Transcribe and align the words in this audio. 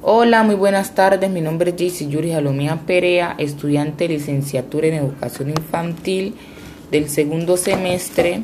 Hola, 0.00 0.44
muy 0.44 0.54
buenas 0.54 0.94
tardes. 0.94 1.28
Mi 1.28 1.40
nombre 1.40 1.70
es 1.70 1.76
Jaycee 1.76 2.08
Yuri 2.08 2.30
Jalomía 2.30 2.82
Perea, 2.86 3.34
estudiante 3.36 4.06
de 4.06 4.14
licenciatura 4.14 4.86
en 4.86 4.94
Educación 4.94 5.50
Infantil 5.50 6.36
del 6.92 7.08
segundo 7.08 7.56
semestre. 7.56 8.42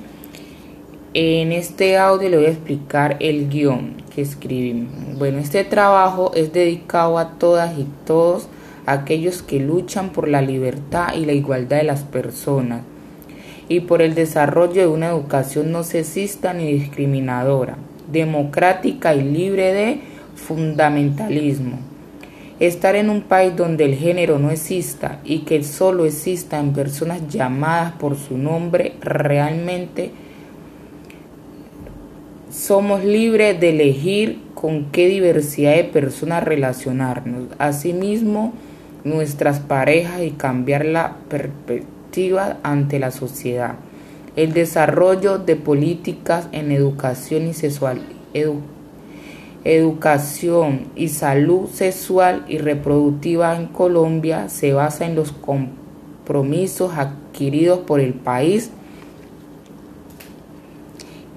En 1.14 1.52
este 1.52 1.96
audio 1.96 2.28
le 2.28 2.38
voy 2.38 2.46
a 2.46 2.50
explicar 2.50 3.18
el 3.20 3.48
guion 3.48 4.02
que 4.12 4.22
escribí. 4.22 4.88
Bueno, 5.16 5.38
este 5.38 5.62
trabajo 5.62 6.32
es 6.34 6.52
dedicado 6.52 7.18
a 7.18 7.38
todas 7.38 7.78
y 7.78 7.86
todos 8.04 8.48
aquellos 8.84 9.42
que 9.42 9.60
luchan 9.60 10.10
por 10.10 10.26
la 10.26 10.42
libertad 10.42 11.14
y 11.14 11.24
la 11.24 11.34
igualdad 11.34 11.76
de 11.76 11.84
las 11.84 12.02
personas 12.02 12.82
y 13.68 13.78
por 13.78 14.02
el 14.02 14.16
desarrollo 14.16 14.82
de 14.82 14.88
una 14.88 15.06
educación 15.06 15.70
no 15.70 15.84
sexista 15.84 16.52
ni 16.52 16.66
discriminadora, 16.72 17.76
democrática 18.10 19.14
y 19.14 19.22
libre 19.22 19.72
de 19.72 20.13
fundamentalismo. 20.34 21.78
Estar 22.60 22.94
en 22.94 23.10
un 23.10 23.22
país 23.22 23.56
donde 23.56 23.84
el 23.84 23.96
género 23.96 24.38
no 24.38 24.50
exista 24.50 25.20
y 25.24 25.40
que 25.40 25.62
solo 25.64 26.04
exista 26.04 26.60
en 26.60 26.72
personas 26.72 27.26
llamadas 27.28 27.92
por 27.94 28.16
su 28.16 28.38
nombre, 28.38 28.94
realmente 29.00 30.12
somos 32.50 33.04
libres 33.04 33.58
de 33.58 33.70
elegir 33.70 34.38
con 34.54 34.86
qué 34.92 35.08
diversidad 35.08 35.74
de 35.74 35.84
personas 35.84 36.44
relacionarnos. 36.44 37.48
Asimismo, 37.58 38.52
nuestras 39.02 39.58
parejas 39.58 40.22
y 40.22 40.30
cambiar 40.30 40.84
la 40.84 41.16
perspectiva 41.28 42.58
ante 42.62 43.00
la 43.00 43.10
sociedad. 43.10 43.74
El 44.36 44.52
desarrollo 44.52 45.38
de 45.38 45.56
políticas 45.56 46.48
en 46.52 46.72
educación 46.72 47.48
y 47.48 47.54
sexual, 47.54 48.00
educación 49.64 50.88
y 50.94 51.08
salud 51.08 51.68
sexual 51.70 52.44
y 52.48 52.58
reproductiva 52.58 53.56
en 53.56 53.66
Colombia 53.66 54.48
se 54.50 54.74
basa 54.74 55.06
en 55.06 55.14
los 55.14 55.32
compromisos 55.32 56.92
adquiridos 56.94 57.80
por 57.80 58.00
el 58.00 58.12
país 58.12 58.70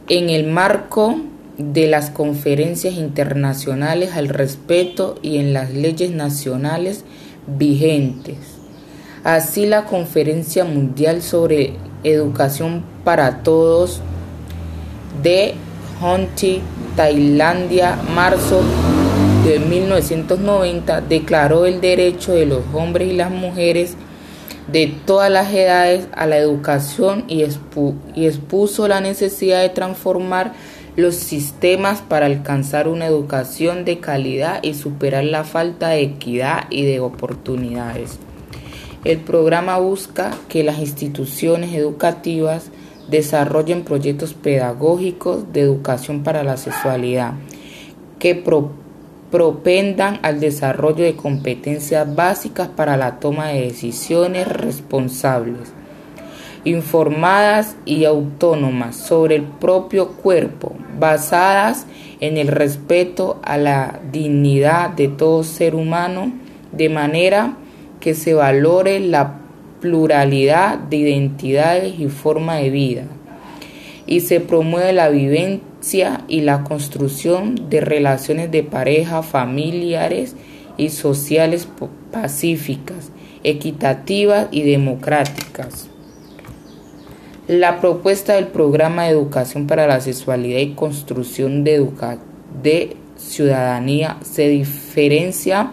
en 0.09 0.29
el 0.29 0.47
marco 0.47 1.17
de 1.57 1.87
las 1.87 2.09
conferencias 2.09 2.93
internacionales 2.95 4.15
al 4.15 4.29
respeto 4.29 5.15
y 5.21 5.37
en 5.37 5.53
las 5.53 5.73
leyes 5.73 6.11
nacionales 6.11 7.03
vigentes. 7.47 8.37
Así 9.23 9.65
la 9.65 9.85
Conferencia 9.85 10.63
Mundial 10.63 11.21
sobre 11.21 11.73
Educación 12.03 12.83
para 13.03 13.43
Todos 13.43 14.01
de 15.23 15.55
Honti, 16.01 16.61
Tailandia, 16.95 17.97
marzo 18.13 18.61
de 19.43 19.59
1990, 19.59 21.01
declaró 21.01 21.65
el 21.65 21.81
derecho 21.81 22.33
de 22.33 22.45
los 22.45 22.61
hombres 22.73 23.09
y 23.09 23.13
las 23.13 23.31
mujeres 23.31 23.95
de 24.71 24.93
todas 25.05 25.31
las 25.31 25.53
edades 25.53 26.07
a 26.13 26.27
la 26.27 26.37
educación 26.37 27.23
y, 27.27 27.43
expuso 27.43 28.87
la 28.87 29.01
necesidad 29.01 29.61
de 29.61 29.69
transformar 29.69 30.53
los 30.95 31.15
sistemas 31.15 32.01
para 32.01 32.25
alcanzar 32.25 32.87
una 32.87 33.05
educación 33.05 33.85
de 33.85 33.99
calidad 33.99 34.61
y 34.63 34.73
superar 34.73 35.23
la 35.23 35.43
falta 35.43 35.89
de 35.89 36.01
equidad 36.01 36.65
y 36.69 36.85
de 36.85 36.99
oportunidades. 36.99 38.19
El 39.03 39.19
programa 39.19 39.77
busca 39.77 40.31
que 40.49 40.63
las 40.63 40.79
instituciones 40.79 41.73
educativas 41.73 42.71
desarrollen 43.09 43.83
proyectos 43.83 44.33
pedagógicos 44.33 45.51
de 45.53 45.61
educación 45.61 46.23
para 46.23 46.43
la 46.43 46.57
sexualidad 46.57 47.33
que 48.19 48.35
propendan 49.31 50.19
al 50.23 50.39
desarrollo 50.39 51.03
de 51.03 51.15
competencias 51.15 52.15
básicas 52.15 52.67
para 52.69 52.97
la 52.97 53.19
toma 53.19 53.47
de 53.49 53.61
decisiones 53.61 54.47
responsables, 54.47 55.71
informadas 56.63 57.75
y 57.85 58.05
autónomas 58.05 58.95
sobre 58.95 59.35
el 59.35 59.43
propio 59.43 60.09
cuerpo, 60.09 60.75
basadas 60.99 61.85
en 62.19 62.37
el 62.37 62.47
respeto 62.47 63.39
a 63.43 63.57
la 63.57 63.99
dignidad 64.11 64.89
de 64.89 65.07
todo 65.07 65.43
ser 65.43 65.75
humano, 65.75 66.31
de 66.71 66.89
manera 66.89 67.57
que 67.99 68.13
se 68.13 68.33
valore 68.33 68.99
la 68.99 69.46
pluralidad 69.79 70.77
de 70.77 70.97
identidades 70.97 71.99
y 71.99 72.07
forma 72.07 72.55
de 72.55 72.69
vida 72.69 73.03
y 74.07 74.21
se 74.21 74.39
promueve 74.39 74.93
la 74.93 75.09
vivencia 75.09 76.21
y 76.27 76.41
la 76.41 76.63
construcción 76.63 77.69
de 77.69 77.81
relaciones 77.81 78.49
de 78.49 78.63
pareja, 78.63 79.21
familiares 79.21 80.35
y 80.77 80.89
sociales 80.89 81.67
pacíficas, 82.11 83.11
equitativas 83.43 84.47
y 84.51 84.63
democráticas. 84.63 85.87
La 87.47 87.79
propuesta 87.79 88.33
del 88.33 88.47
programa 88.47 89.03
de 89.03 89.11
educación 89.11 89.67
para 89.67 89.87
la 89.87 90.01
sexualidad 90.01 90.59
y 90.59 90.73
construcción 90.73 91.63
de, 91.63 91.87
de 92.63 92.97
ciudadanía 93.17 94.17
se 94.21 94.47
diferencia 94.47 95.71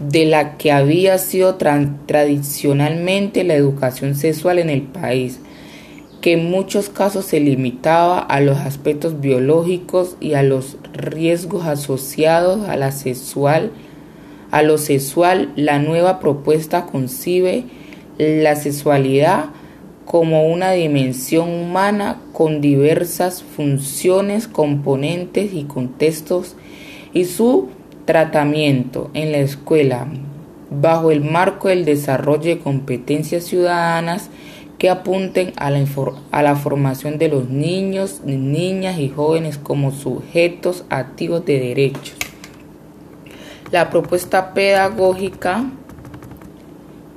de 0.00 0.26
la 0.26 0.56
que 0.56 0.72
había 0.72 1.18
sido 1.18 1.56
tradicionalmente 1.56 3.44
la 3.44 3.54
educación 3.54 4.14
sexual 4.14 4.58
en 4.58 4.70
el 4.70 4.82
país, 4.82 5.40
que 6.20 6.32
en 6.32 6.50
muchos 6.50 6.88
casos 6.88 7.24
se 7.24 7.40
limitaba 7.40 8.18
a 8.18 8.40
los 8.40 8.58
aspectos 8.58 9.20
biológicos 9.20 10.16
y 10.20 10.34
a 10.34 10.42
los 10.42 10.76
riesgos 10.92 11.66
asociados 11.66 12.68
a 12.68 12.76
la 12.76 12.92
sexual. 12.92 13.70
A 14.50 14.62
lo 14.62 14.78
sexual, 14.78 15.52
la 15.56 15.78
nueva 15.78 16.20
propuesta 16.20 16.86
concibe 16.86 17.64
la 18.18 18.56
sexualidad 18.56 19.46
como 20.04 20.46
una 20.46 20.70
dimensión 20.70 21.50
humana 21.50 22.20
con 22.32 22.60
diversas 22.60 23.42
funciones, 23.42 24.46
componentes 24.46 25.52
y 25.52 25.64
contextos 25.64 26.54
y 27.12 27.24
su 27.24 27.68
tratamiento 28.06 29.10
en 29.12 29.32
la 29.32 29.38
escuela 29.38 30.06
bajo 30.70 31.10
el 31.10 31.20
marco 31.20 31.68
del 31.68 31.84
desarrollo 31.84 32.44
de 32.44 32.58
competencias 32.58 33.44
ciudadanas 33.44 34.30
que 34.78 34.90
apunten 34.90 35.52
a 35.56 35.70
la, 35.70 35.84
a 36.30 36.42
la 36.42 36.56
formación 36.56 37.18
de 37.18 37.28
los 37.28 37.48
niños, 37.48 38.22
niñas 38.24 38.98
y 38.98 39.08
jóvenes 39.08 39.58
como 39.58 39.90
sujetos 39.90 40.84
activos 40.90 41.44
de 41.44 41.60
derechos. 41.60 42.16
La 43.70 43.90
propuesta 43.90 44.54
pedagógica 44.54 45.64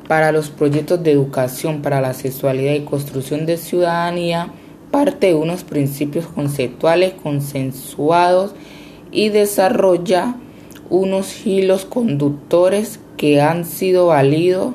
para 0.08 0.32
los 0.32 0.50
proyectos 0.50 1.04
de 1.04 1.12
educación 1.12 1.82
para 1.82 2.02
la 2.02 2.14
sexualidad 2.14 2.74
y 2.74 2.82
construcción 2.82 3.46
de 3.46 3.58
ciudadanía 3.58 4.52
parte 4.90 5.28
de 5.28 5.36
unos 5.36 5.64
principios 5.64 6.26
conceptuales 6.26 7.14
consensuados 7.22 8.56
y 9.12 9.30
desarrolla 9.30 10.36
unos 10.90 11.46
hilos 11.46 11.86
conductores 11.86 13.00
que 13.18 13.42
han 13.42 13.66
sido 13.66 14.08
válidos 14.08 14.74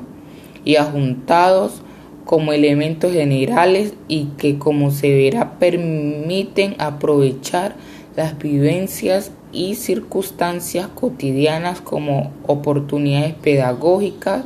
y 0.63 0.77
ajuntados 0.77 1.81
como 2.25 2.53
elementos 2.53 3.13
generales 3.13 3.93
y 4.07 4.25
que 4.37 4.57
como 4.57 4.91
se 4.91 5.13
verá 5.13 5.59
permiten 5.59 6.75
aprovechar 6.79 7.75
las 8.15 8.37
vivencias 8.37 9.31
y 9.51 9.75
circunstancias 9.75 10.87
cotidianas 10.87 11.81
como 11.81 12.31
oportunidades 12.47 13.33
pedagógicas. 13.35 14.45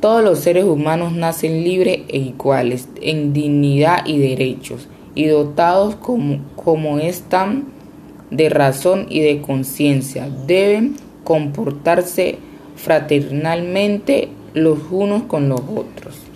Todos 0.00 0.22
los 0.22 0.38
seres 0.38 0.64
humanos 0.64 1.12
nacen 1.12 1.64
libres 1.64 2.00
e 2.08 2.18
iguales 2.18 2.88
en 3.00 3.32
dignidad 3.32 4.06
y 4.06 4.18
derechos 4.18 4.88
y 5.14 5.26
dotados 5.26 5.96
como, 5.96 6.38
como 6.56 6.98
están 6.98 7.66
de 8.30 8.48
razón 8.48 9.06
y 9.08 9.20
de 9.20 9.40
conciencia. 9.42 10.28
Deben 10.46 10.96
comportarse 11.24 12.38
fraternalmente 12.76 14.28
los 14.54 14.78
unos 14.90 15.24
con 15.24 15.48
los 15.48 15.60
otros. 15.60 16.29